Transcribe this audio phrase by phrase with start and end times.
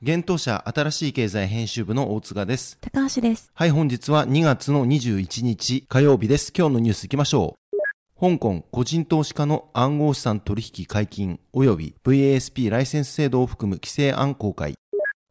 [0.00, 2.78] 現当社新しい経済編集部の大塚です。
[2.80, 3.50] 高橋です。
[3.52, 6.52] はい、本日は2月の21日火曜日です。
[6.56, 8.20] 今日のニュース行きましょう。
[8.20, 14.74] 香港個人投資家の暗号資産取引解禁及び VASP ライセンス制度を含む規制案公開。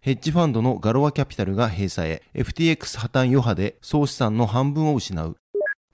[0.01, 5.37] ヘッジファンドのガロアキャピタルが閉鎖へ FTX 破綻余波で総資産の半分を失う。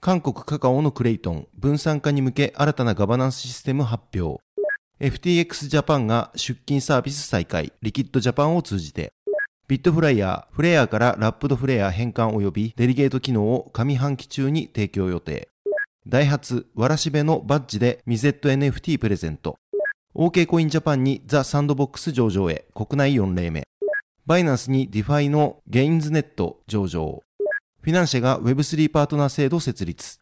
[0.02, 4.42] 韓国カカオのクレイトン分散化に向け新たなガバナンスシステム発表。
[4.98, 7.74] FTX ジャパンが出勤サービス再開。
[7.82, 9.12] リキッドジャパンを通じて。
[9.68, 15.50] ビットフライヤー、フレアからラップドフレア変換及びデリゲート機能を上半期中に提供予定。
[16.06, 19.58] ダイハツ、わらしべのバッジでミゼット NFT プレゼント。
[20.14, 23.64] OK コインジャパンにザ・サンドボックス上場へ国内4例目。
[24.24, 27.20] バイナンスに DeFi のゲインズネット上場。
[27.82, 30.18] フィナンシェが Web3 パートナー制度設立。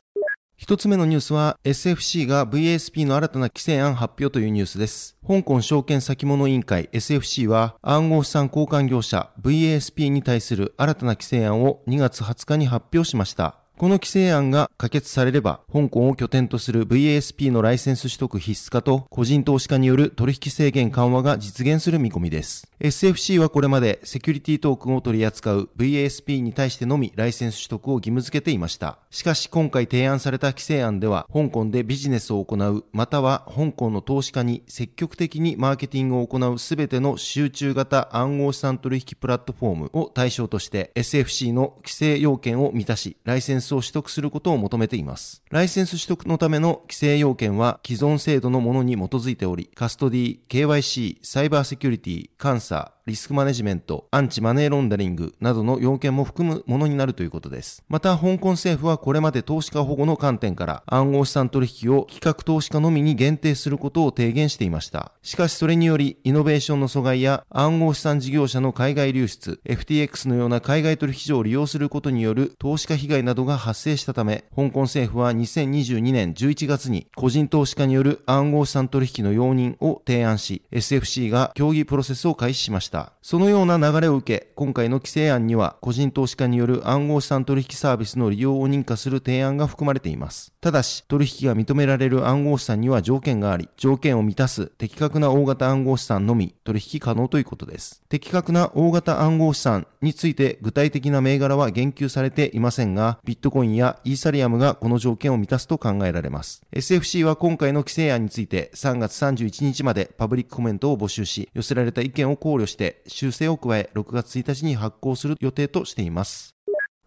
[0.56, 5.16] 一つ目のニュースは SFC が VASP の新たな規制案発表というニュースです。
[5.26, 13.58] 香港証券先物委員会 SFC は暗号資産交換業者 VASP に対する新たな規制案を2月20日に発表しました。
[13.78, 22.68] この規制案が可決されれば、香港を拠点とする VASP のライセンス取得必須化と個人投資家による取引制限緩和が実現する見込みです。
[22.80, 28.98] SFC はこれまでセキュリティトークンを取り扱う VASP に対してのみライセンス取得を義務付けていました。
[29.10, 45.42] しかし今回提案された規制案では、香港でビジネスを行う、または香港の投資家に積極的にマーケティングを行うすべての集中型暗号資産取引プラットフォームを対象として SFC の規制要件を満たし、ライセンスを取得することを求めています。
[45.50, 57.82] ライセンス取得のための規制要件は既存制度のものに基づいており、カストディ、KYC、サイバーセキュリティ、監査、リスクマネジメント、アンチマネーロンダリングなどの要件も含むものになるということです。
[57.88, 65.12] また、香港政府はこれまで投資家保護の観点から暗号資産取引を企画投資家のみに限定することを提言していました。
[65.22, 83.12] しかしそれにより、イノベーションの阻害や暗号資産事業者の海外流出、FTX のような海外取引所を利用することによる投資家被害などが発生したため、香港政府は2022年11月に個人投資家による暗号資産取引の容認を提案し、SFC が協議プロセスを開始しました。
[83.22, 90.52] そのような流れを受け、今回の規制案には、個人投資家による暗号資産取引サービスの利用を認可する提案が含まれています。
[90.60, 98.02] ただし、取引が認められる暗号資産には条件があり、条件を満たす的確な大型暗号資産のみ取引可能ということです。
[98.08, 106.62] 的確な大型暗号資産について具体的な銘柄は言及されていませんが、ビットコインやイーサリアムがこの条件を満たすと考えられます。
[106.72, 116.54] SFC は今回の規制案について3月31日までパブリックコメントを募集し、寄せられた意見を考慮して修正を加え6月1日に発行する予定としています。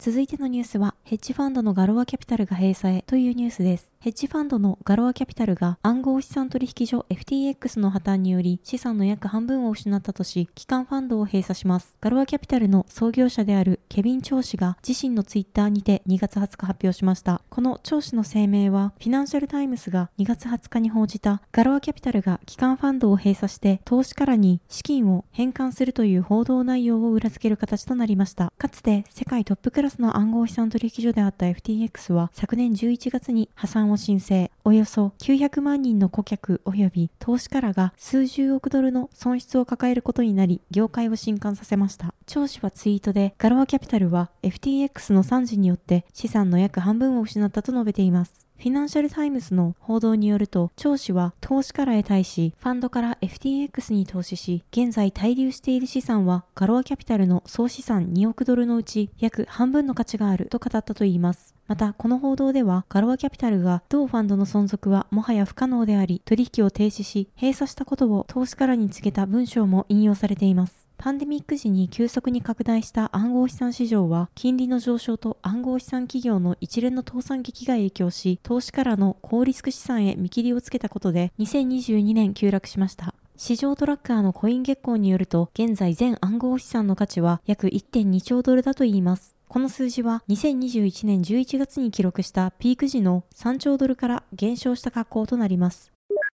[0.04, 3.92] 続いてのニュースは、ヘッジファンドのガロアキャピタルが閉鎖へというニュースです。
[4.04, 11.96] ヘッジファンドのガロアキャピタルが暗号資産取引所 FTX の破綻により資産の約半分を失ったとし、旗艦ファンドを閉鎖します。
[12.02, 17.44] ガロアキャピタルの創業者であるケビン・チョウ氏が自身のツイッターにて2月20日発表しました。
[17.52, 28.52] このチョウ氏の声明は、フィナンシャルタイムズが2月20日に報じたガロアキャピタルが旗艦ファンドを閉鎖して投資家らに資金を返還するという報道内容を裏付ける形となりました。
[28.58, 34.52] かつて世界トップクラスの暗号資産取引所であった FTX は昨年11月に破産を申請。
[34.64, 42.14] およそ900万人の顧客及び投資家らが数十億ドルの損失を抱えることになり、業界を震撼させました。
[42.26, 48.42] チョウ氏はツイートで、ガロアキャピタルは FTX の惨事によって資産の約半分を失ったと述べています。
[48.62, 61.56] フィナンシャルタイムズの報道によると、チョウ氏は投資家らへ対し、ファンドから FTX に投資し、現在滞留している資産はガロアキャピタルの総資産2億ドルのうち約半分の価値があると語ったといいます。
[61.68, 70.88] また、この報道では、ガロアキャピタルが同ファンドの存続はもはや不可能であり、取引を停止し、閉鎖したことを投資家らに告げた文章も引用されています。
[70.98, 83.16] パンデミック時に急速に拡大した暗号資産市場は、金利の上昇と暗号資産企業の一連の倒産劇が影響し、投資家らの高リスク資産へ見切りをつけたことで、2022年急落しました。
[83.36, 89.36] 市場トラッカーのコイン月光によると、現在全暗号資産の価値は約1.2兆ドルだといいます。
[89.52, 95.92] この数字は2021年11月に記録したピーク時の3兆ドルから減少した格好となります。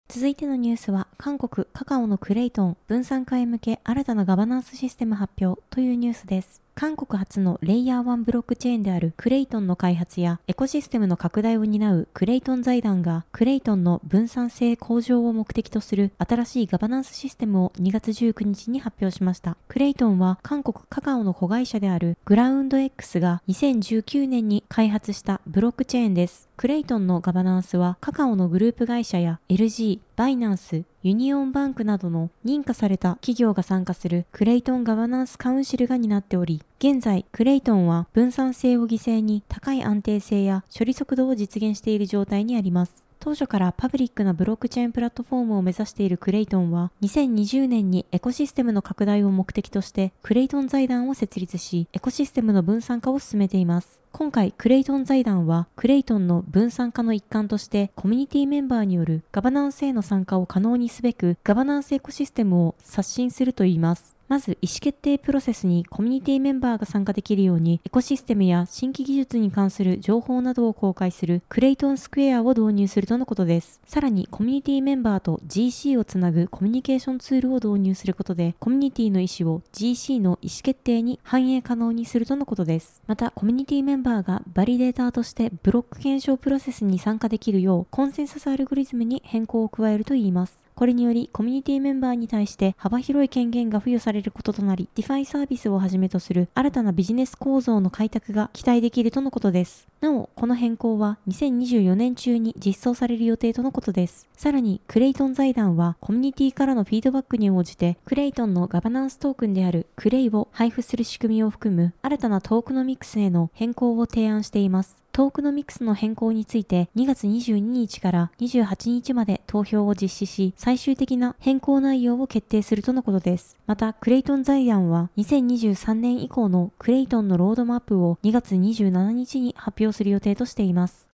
[0.08, 6.62] 続いてのニュースは、韓国カカオのクレイトン分散化へ向け新たなガバナンスシステム発表というニュースです。
[6.82, 19.58] 韓国初のレイヤー1ブロックチェーンであるクレイトンの開発やエコシステムの拡大を担うクレイトン財団がクレイトンの分散性向上を目的とする新しいガバナンスシステムを2月19日に発表しました。
[19.68, 26.50] クレイトンは韓国カカオの子会社であるグラウンド X が2019年に開発したブロックチェーンです。
[26.58, 43.04] クレイトンのガバナンスはカカオのグループ会社や LG、バイナンス、ユニオンバンクなどの認可された企業が参加するクレイトンガバナンスカウンシルが担っており、現在クレイトンは分散性を犠牲に高い安定性や処理速度を実現している状態にあります。
[43.22, 54.01] 当初からパブリックなブロックチェーンプラットフォームを目指しているクレイトンは、2020年にエコシステムの拡大を目的として、クレイトン財団を設立し、エコシステムの分散化を進めています。
[54.12, 64.22] 今回、クレイトン財団は、クレイトンの分散化の一環として、コミュニティメンバーによるガバナンスへの参加を可能にすべく、ガバナンスエコシステムを刷新するといいます。
[64.32, 73.82] まず、意思決定プロセスにコミュニティメンバーが参加できるように、エコシステムや新規技術に関する情報などを公開するクレイトンスクエアを導入するとのことです。
[73.86, 83.02] さらに、コミュニティメンバーと GC をつなぐコミュニケーションツールを導入することで、コミュニティの意思を GC の意思決定に反映可能にするとのことです。
[83.08, 90.71] また、コミュニティメンバーがバリデーターとしてブロック検証プロセスに参加できるよう、コンセンサスアルゴリズムに変更を加えるといいます。
[90.82, 99.88] これにより、コミュニティメンバーに対して幅広い権限が付与されることとなり、DeFi サービスをはじめとする新たなビジネス構造の開拓が期待できるとのことです。
[100.02, 104.28] なお、この変更は2024年中に実装される予定とのことです。
[104.36, 115.01] さらに、クレイトン財団はコミュニティからのフィードバックに応じて、クレイトンのガバナンストークンであるクレイを配布する仕組みを含む新たなトークノミクスへの変更を提案しています。
[115.14, 123.58] トークノミクスの変更について2月22日から28日まで投票を実施し、最終的な変更内容を決定するとのことです。
[123.68, 131.11] また、クレイトン財団は2023年以降のクレイトンのロードマップを2月27日に発表する予定としています。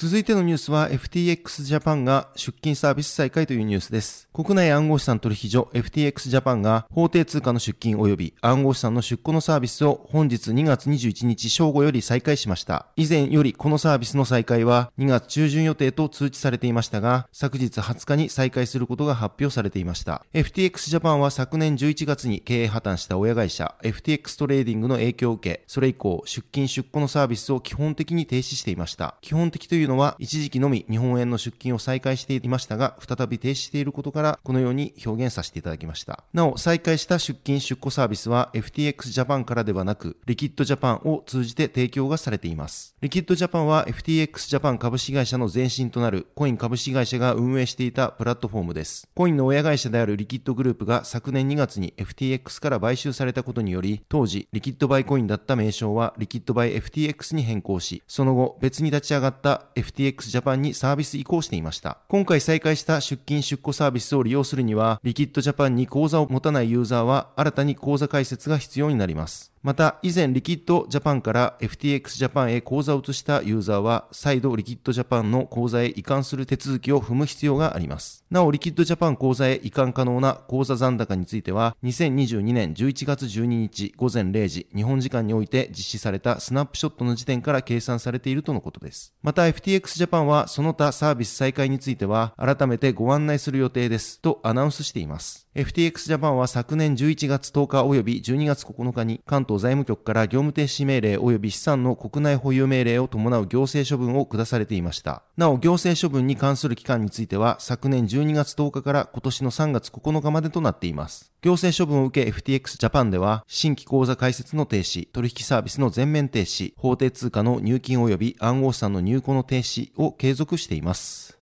[0.00, 4.30] 続いてのニュースは FTX ジャパンが出金サービス再開というニュースです。
[4.32, 12.86] 国内暗号資産取引所 FTX ジャパンが法定通貨の出金及び暗号資産の出庫のサービスを本日2月21日正午より再開しました。
[12.96, 20.24] 以前よりこのサービスの再開は2月中旬予定と通知されていましたが、昨日20日に再開することが発表されていました。
[20.32, 29.16] FTX ジャパンは昨年11月に経営破綻した親会社 FTX トレーディングの影響を受け、それ以降出金出庫のサービスを基本的に停止していました。
[29.20, 36.24] 基本的というのは一時期のみ日本円の出金を再開していましたが、再び停止していることからこのように表現させていただきました。
[36.32, 42.94] なお、再開した出金出庫サービスは FTX ジャパンからではなく、リキッドジャパンを通じて提供がされています。
[43.00, 49.08] リキッドジャパンは FTX ジャパン株式会社の前身となる QUOINE 株式会社が運営していたプラットフォームです。
[49.14, 61.98] QUOINE の親会社であるリキッドグループが昨年2月に FTX から買収されたことにより、当時 Liquid by Quoine だった名称はリキッドバイ FTX に変更し、その後別に立ち上がった FTX ジャパンにサービス移行していました。
[62.08, 69.49] 今回再開した出金出庫サービスを利用するには、リキッドジャパンに口座を持たないユーザーは新たに口座開設が必要になります。
[69.62, 78.24] また、以前リキッドジャパンから FTX ジャパンへ口座を移したユーザーは、再度リキッドジャパンの口座へ移管する手続きを踏む必要があります。
[78.30, 89.12] なお、リキッドジャパン口座へ移管可能な口座残高については、2022年11月12日午前0時、日本時間において実施されたスナップショットの時点から計算されているとのことです。
[89.22, 95.50] また、FTX ジャパンは、その他サービス再開については、改めてご案内する予定ですとアナウンスしています。
[95.52, 105.22] FTX ジャパンは昨年11月10日及び12月9日に関東財務局から業務停止命令及び資産の国内保有命令を伴う行政処分を下されていました。
[105.36, 111.32] なお、行政処分に関する期間については昨年12月10日から今年の3月9日までとなっています。
[111.42, 121.40] 行政処分を受け FTX ジャパンでは新規口座開設の停止、取引サービスの全面停止、法定通貨の入金及び暗号資産の入庫の停止を継続しています。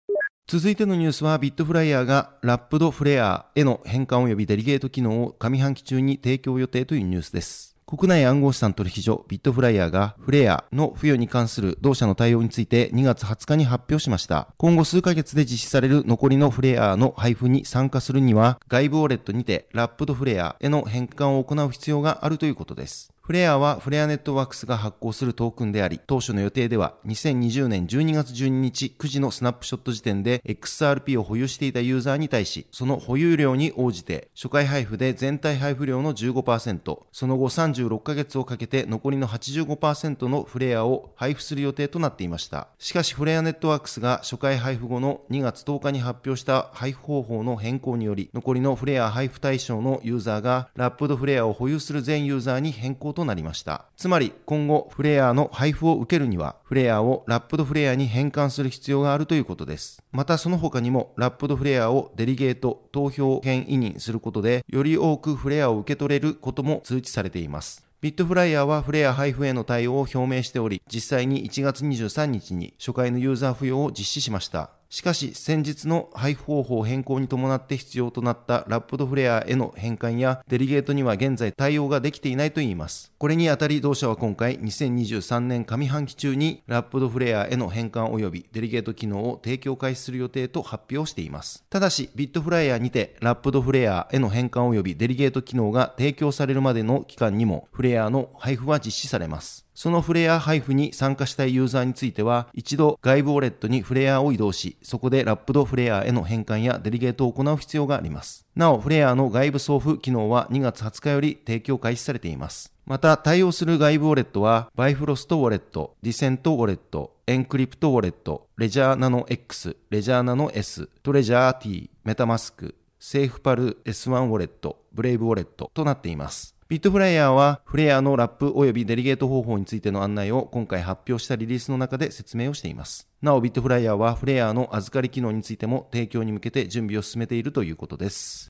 [0.46, 7.73] 続いてのニュースはビットフライヤーがラップドフレアへの変換及びデリゲート機能を上半期中に提供予定というニュースです。
[7.96, 14.48] 国内暗号資産取引所ビットフライヤーがフレアの付与に関する同社の対応について2月20日に発表しました。
[14.56, 23.13] 今後数ヶ月で実施される残りのフレアの配布に参加するには外部ウォレットにてラップドフレアへの変換を行う必要があるということです。
[23.26, 42.68] フレアはフレアネットワークスが発行するトークンであり、当初の予定では2020年12月12日9時のスナップショット時点で XRP を保有していたユーザーに対し、その保有量に応じて初回配布で全体配布量の15%、その後36ヶ月をかけて残りの85%のフレアを配布する予定となっていました。
[42.78, 53.86] しかしフレアネットワークスが初回配布後の2月10日に発表した配布方法の変更により、残りのフレア配布対象のユーザーがラップドフレアを保有する全ユーザーに変更となりました。
[53.96, 60.02] つまり今後フレアの配布を受けるにはフレアをラップドフレアに変換する必要があるということです。
[60.12, 67.84] またその他にもラップドフレアをデリゲート、投票権委任することでより多くフレアを受け取れることも通知されています。
[68.04, 74.68] ビットフライヤーはフレア配布への対応を表明しており、実際に1月23日に初回のユーザー付与を実施しました。
[74.94, 83.10] しかし、先日の配布方法変更に伴って必要となったラップドフレアへの変換やデリゲートには現在対応ができていないといいます。
[83.18, 91.64] これにあたり同社は今回2023年上半期中にラップドフレアへの変換及びデリゲート機能を提供開始する予定と発表しています。
[91.70, 99.66] ただし、ビットフライヤーにてラップドフレアへの変換及びデリゲート機能が提供されるまでの期間にもフレアの配布は実施されます。
[99.74, 108.46] そのフレア配布に参加したいユーザーについては、一度外部ウォレットにフレアを移動し、そこでラップドフレアへの変換やデリゲートを行う必要があります。
[108.54, 112.72] なお、フレアの外部送付機能は2月20日より提供開始されています。
[112.86, 126.53] また、対応する外部ウォレットは、バイフロストウォレット、ディセントウォレット、エンクリプトウォレット、レジャーナノ X、レジャーナノ S、トレジャー T、メタマスク、セーフパル S1 ウォレット、ブレイブウォレットとなっています。
[126.66, 133.06] ビットフライヤーはフレアのラップ及びデリゲート方法についての案内を今回発表したリリースの中で説明をしています。
[133.20, 138.48] なお、ビットフライヤーはフレアの預かり機能についても提供に向けて準備を進めているということです。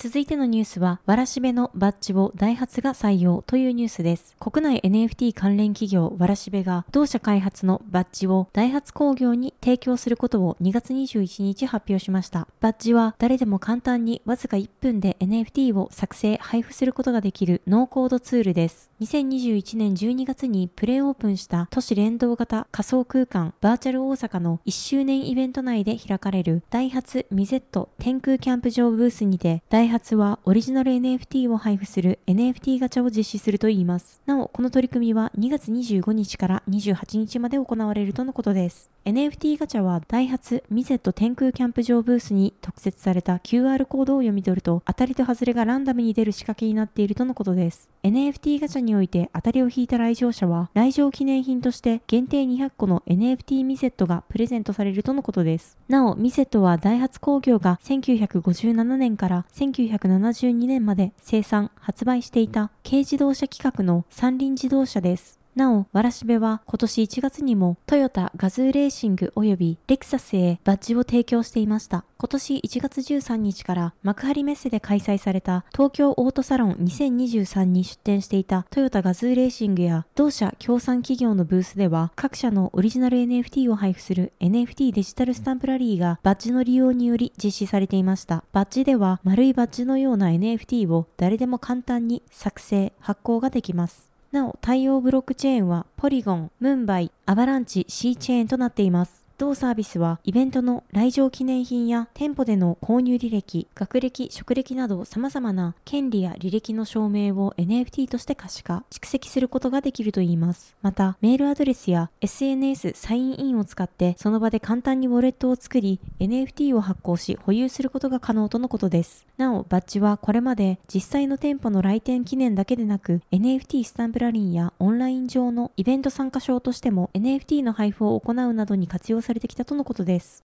[0.00, 4.36] 続いてのニュースは、わらしべのバッジをダイハツが採用というニュースです。
[4.38, 12.46] 国内 NFT 関連企業わらしべが同社開発のバッジをダイハツ工業に提供することを2月21日発表しました。
[12.60, 18.90] バッジは誰でも簡単にわずか1分で NFT を作成、配布することができるノーコードツールです。
[19.00, 34.20] 2021年12月にプレイオープンした都市連動型仮想空間バーチャル大阪の1周年イベント内で開かれるダイハツミゼット天空キャンプ場ブースにてダイハツはオリジナル NFT を配布する NFT ガチャを実施するといいます。
[34.26, 38.90] なお、この取り組みは2月25日から28日まで行われるとのことです。
[39.08, 47.88] NFT ガチャはダイハツミゼット天空キャンプ場ブースに特設された QR コードを読み取ると当たりと外れがランダムに出る仕掛けになっているとのことです。
[48.02, 55.78] NFT ガチャにおいて当たりを引いた来場者は来場記念品として限定200個の NFT ミゼットがプレゼントされるとのことです。
[55.88, 65.37] なお、ミゼットはダイハツ工業が1957年から1972年まで生産、発売していた軽自動車規格の三輪自動車です。
[65.58, 72.04] なお、わらしべは今年1月にもトヨタガズーレーシング及びレクサスへバッジを提供していました。
[72.16, 88.44] 今年1月13日から幕張メッセで開催された東京オートサロン2023に出展していたトヨタガズーレーシングや同社協賛企業のブースでは各社のオリジナル NFT を配布する NFT デジタルスタンプラリーがバッジの利用により実施されていました。
[88.52, 94.07] バッジでは丸いバッジのような NFT を誰でも簡単に作成、発行ができます。
[94.30, 99.27] なお、対応ブロックチェーンはポリゴン、ムンバイ、アバランチ、シーチェーンとなっています。
[99.38, 110.76] 同サービスはイベントの来場記念品や店舗での購入履歴、学歴、職歴など様々な権利や履歴の証明を NFT として可視化、蓄積することができるといいます。
[110.82, 119.24] また、メールアドレスや SNS サインインを使ってその場で簡単にウォレットを作り NFT を発行し保有することが可能とのことです。
[119.36, 130.42] なお、バッジはこれまで実際の店舗の来店記念だけでなく NFT スタンプラリンやオンライン上のイベント参加証としても NFT の配布を行うなどに活用されされてきたとのことです。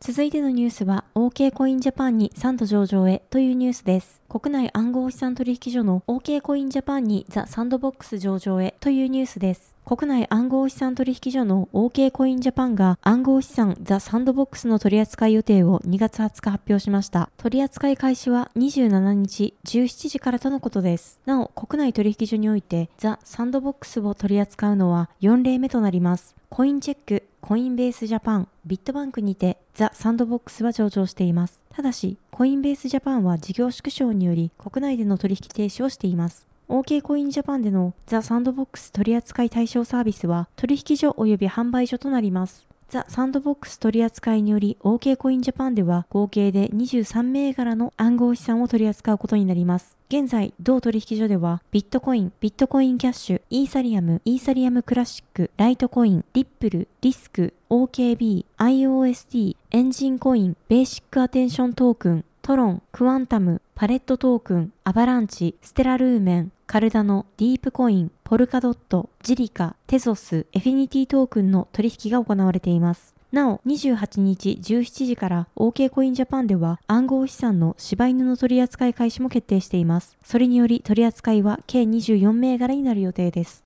[0.00, 4.20] 続いてのニュースは OK コインジャパンにサンド上場へというニュースです。
[4.28, 9.72] 国内暗号資産取引所の OK コインジャパンにザ・サンドボックス上場へというニュースです。
[9.86, 17.30] 国内暗号資産取引所の OK コインジャパンが暗号資産ザ・サンドボックスの取扱い予定を2月20日発表しました。
[17.38, 21.18] 取扱い開始は27日17時からとのことです。
[21.24, 26.34] なお、国内取引所においてザ・サンドボックスを取り扱うのは4例目となります。
[26.50, 31.60] コインチェック、コインベースジャパン、ビットバンクにてザ・サンドボックスは上場しています。
[31.68, 36.48] ただし、コインベースジャパンは事業縮小により国内での取引停止をしています。
[36.70, 42.66] OK コインジャパンでのザ・サンドボックス取扱対象サービスは取引所及び販売所となります。
[42.88, 49.96] ザ・サンドボックス取り扱いにより OK コインジャパンでは合計で23銘柄の暗号資産を取り扱うことになります。
[50.08, 73.14] 現在、同取引所ではビットコイン、ビットコインキャッシュ、イーサリアム、イーサリアムクラシック、ライトコイン、リップル、リスク、OKB、IOST、エンジンコイン、ベーシックアテンショントークン、トロン、クワンタム、パレットトークン、アバランチ、ステラルーメン、カルダノ、ディープコイン、ポルカドット、ジリカ、テゾス、エフィニティトークンの取引が行われています。
[73.32, 80.18] なお、28日17時から OK コインジャパンでは暗号資産のシバイヌの取扱い開始も決定しています。
[80.22, 83.64] それにより取扱いは計24銘柄になる予定です。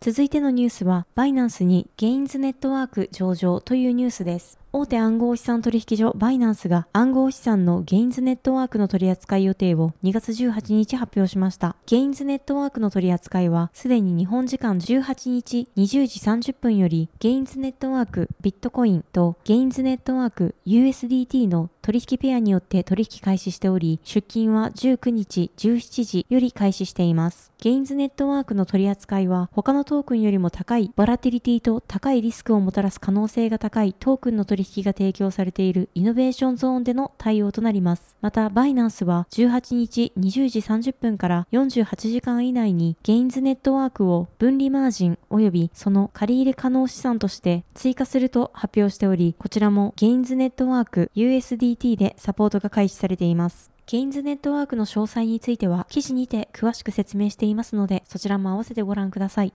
[0.00, 4.58] 続いてのニュースは、バイナンスにゲインズネットワーク上場というニュースです。
[4.78, 11.76] 大手暗号資産取引所バイナンスが暗号資産のゲインズネットワークの取扱い予定を2月18日発表しました。
[11.86, 27.52] ゲインズネットワークの取扱いはすでに日本時間18日20時30分よりゲインズネットワークビットコインとゲインズネットワーク USDT の取引ペアによって取引開始しており、出金は19日17時より開始しています。
[27.58, 38.16] ゲインズネットワークの取扱いは他のトークンよりも高いボラティリティと高いリスクをもたらす可能性が高いトークンの取引が提供されているイノベーションゾーンでの対応となります。
[38.20, 53.70] また、バイナンスは18日20時30分から48時間以内にゲインズネットワークを分離マージン及びその借入可能資産として追加すると発表しており、こちらもゲインズネットワーク USDT でサポートが開始されています。
[53.86, 59.52] ゲインズネットワークの詳細については記事にて詳しく説明していますのでそちらも合わせてご覧ください。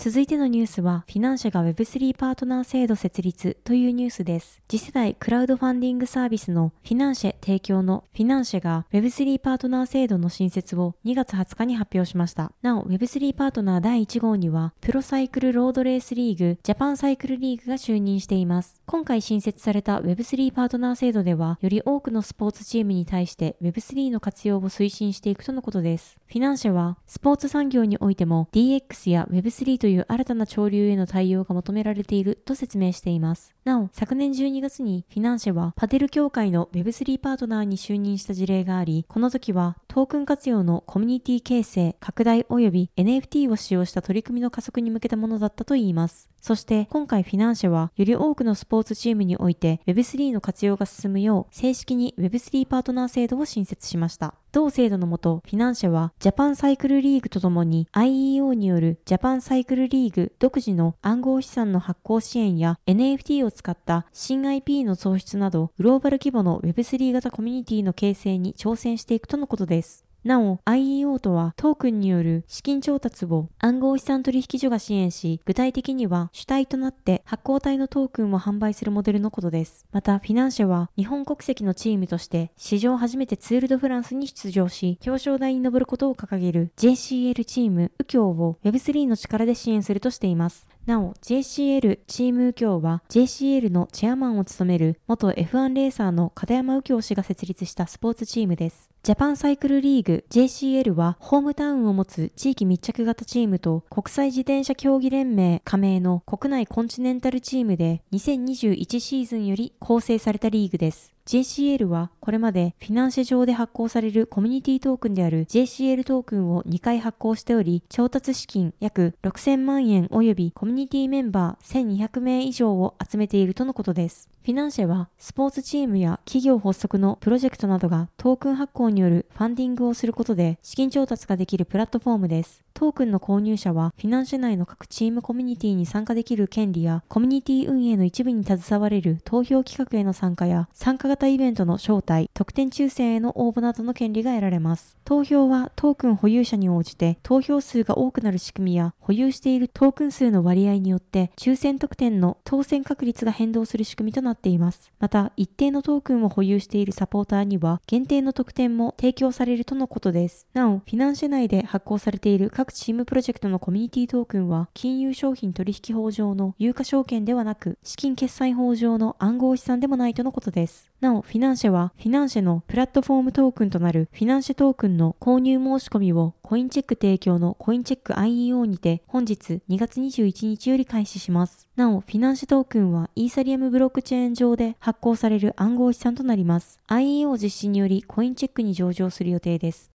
[0.00, 4.62] 続いてのニュースは、フィナンシェが Web3 パートナー制度設立というニュースです。
[4.68, 12.52] 次世代クラウドファンディングサービスのフィナンシェ提供のフィナンシェが Web3 パートナー制度の新設を2月20日に発表しました。
[12.62, 18.80] なお、Web3 パートナー第1号には、プロサイクルロードレースリーグ、ジャパンサイクルリーグが就任しています。
[18.86, 26.18] 今回新設された Web3 パートナー制度では、より多くのスポーツチームに対して Web3 の活用を推進していくとのことです。
[26.28, 33.54] フィナンシェは、スポーツ産業においても DX や Web3 とという新たな潮流への対応が求められていると説明しています。
[33.64, 46.28] なお、昨年12月にフィナンシェはパデル協会の Web3 パートナーに就任した事例があり、この時はトークン活用のコミュニティ形成、拡大及び NFT を使用した取り組みの加速に向けたものだったといいます。
[46.42, 54.34] そして今回フィナンシェはより多くのスポーツチームにおいて Web3 の活用が進むよう正式に Web3 パートナー制度を新設しました。
[54.58, 70.07] 同制度のもと、フィナンシェはジャパンサイクルリーグとともに IEO によるジャパンサイクルリーグ独自の暗号資産の発行支援や NFT を使った新 IP の創出などグローバル規模の Web3 型コミュニティの形成に挑戦していくとのことです。
[70.24, 79.86] なお、IEO とはトークンによる資金調達を暗号資産取引所が支援し、具体的には主体となって発行体のトークンを販売するモデルのことです。
[79.92, 90.67] また、フィナンシェは日本国籍のチームとして史上初めてツールドフランスに出場し、表彰台に上ることを掲げる JCL チーム、右京を Web3 の力で支援するとしています。
[90.88, 98.88] なお、JCL チーム右京は JCL のチェアマンを務める元 F1 レーサーの片山右京氏が設立したスポーツチームです。
[99.02, 111.17] ジャパンサイクルリーグ JCL はホームタウンを持つ地域密着型チームと国際自転車競技連盟加盟の国内コンチネンタルチームで2021シーズンより構成されたリーグです。
[111.28, 124.30] JCL はこれまでフィナンシェ上で発行されるコミュニティトークンである JCL トークンを2回発行しており、調達資金約6000万円及びコミュニティメンバー1200名以上を集めているとのことです。
[124.42, 132.64] フィナンシェはスポーツチームや企業発足のプロジェクトなどがトークン発行によるファンディングをすることで資金調達ができるプラットフォームです。
[132.78, 144.96] トークンの購入者はフィナンシェ内の各チームコミュニティに参加できる権利やコミュニティ運営の一部に携われる投票企画への参加や参加型イベントの招待、特典抽選への応募などの権利が得られます。
[145.04, 154.92] 投票はトークン保有者に応じて投票数が多くなる仕組みや保有しているトークン数の割合によって抽選特典の当選確率が変動する仕組みとなっています。
[155.00, 160.46] また、一定のトークンを保有しているサポーターには限定の特典も提供されるとのことです。
[160.54, 170.90] なお、フィナンシェ内で発行されている各チームプロジェクトのコミュニティトークンは、金融商品取引法上の有価証券ではなく、資金決済法上の暗号資産でもないとのことです。
[171.00, 181.68] なお、フィナンシェは、フィナンシェのプラットフォームトークンとなるフィナンシェトークンの購入申し込みをコインチェック提供のコインチェック IEO にて本日2月21日より開始します。
[181.76, 186.80] なお、フィナンシェトークンはイーサリアムブロックチェーン上で発行される暗号資産となります。
[186.88, 189.92] IEO 実施によりコインチェックに上場する予定です。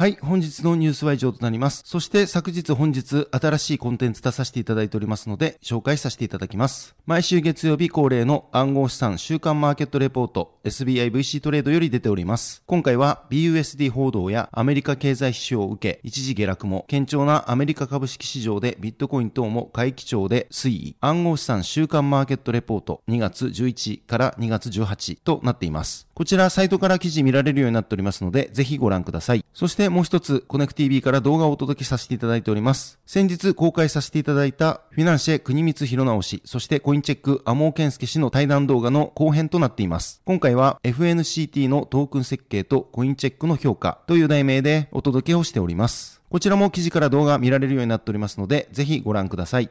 [0.00, 1.82] はい、本日のニュースは以上となります。
[1.84, 6.96] そして昨日本日新しいコンテンツ出させていただいておりますので、紹介させていただきます。
[7.04, 12.62] 毎週月曜日恒例の暗号資産週間マーケットレポート SBIVC トレードより出ております。
[12.64, 20.96] 今回は BUSD 報道やアメリカ経済指標を受け、一時下落も堅調なアメリカ株式市場でビットコイン等も回帰調で推移。
[21.02, 26.09] 暗号資産週間マーケットレポート2月11から2月18となっています。
[26.20, 29.44] こちらサイトから記事見られるようになっておりますので、ぜひご覧ください。
[29.54, 32.98] そしてもう一つ、コネク TV から動画をお届けさせていただいております。
[33.06, 40.20] 先日公開させていただいた、フィナンシェ国光弘直氏、そしてコインチェックアモーケンスケ氏の対談動画の後編となっています。
[40.26, 46.20] 今回は FNCT のトークン設計とコインチェックの評価という題名でお届けをしております。
[46.28, 49.70] こちらも記事から動画見られるようになっておりますので、ぜひご覧ください。